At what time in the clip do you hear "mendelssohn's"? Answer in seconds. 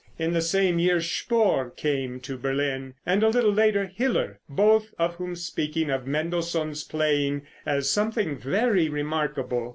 6.07-6.83